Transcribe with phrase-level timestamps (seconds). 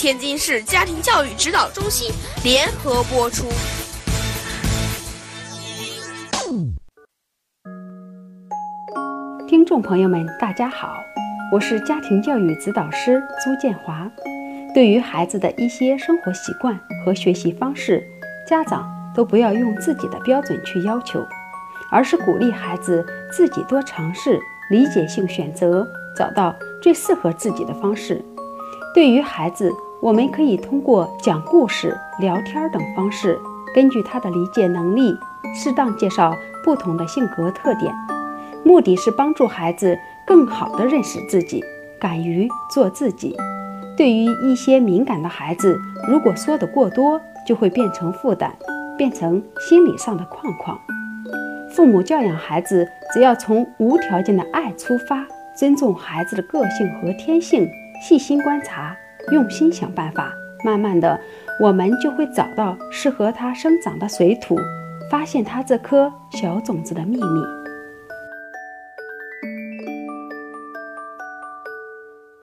[0.00, 2.10] 天津市家庭教育指导中心
[2.42, 3.44] 联合播出。
[9.46, 10.94] 听众朋友们，大家好，
[11.52, 14.10] 我是家庭教育指导师朱建华。
[14.74, 18.02] 对于孩子的一些生活习惯和学习方式，
[18.48, 21.22] 家长都不要用自己的标准去要求，
[21.90, 24.40] 而是鼓励孩子自己多尝试，
[24.70, 25.86] 理解性选择，
[26.16, 28.24] 找到最适合自己的方式。
[28.92, 29.70] 对于孩子，
[30.02, 33.38] 我们可以通过讲故事、聊天等方式，
[33.74, 35.14] 根据他的理解能力，
[35.54, 37.94] 适当介绍不同的性格特点，
[38.64, 41.62] 目的是帮助孩子更好地认识自己，
[42.00, 43.36] 敢于做自己。
[43.94, 45.78] 对于一些敏感的孩子，
[46.08, 48.50] 如果说的过多，就会变成负担，
[48.96, 50.78] 变成心理上的框框。
[51.76, 57.68] 父母教养孩子，只要从无条件的爱出发，尊重孩子的个性和天性，
[58.02, 58.96] 细心观察。
[59.32, 60.32] 用心想办法，
[60.64, 61.18] 慢慢的，
[61.60, 64.56] 我们就会找到适合它生长的水土，
[65.10, 67.59] 发现它这颗小种子的秘密。